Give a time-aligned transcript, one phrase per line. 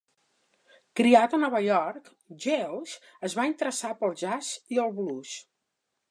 [0.99, 2.09] Criat a Nova York,
[2.45, 2.93] Geils
[3.29, 5.35] es va interessar pel jazz i el blues.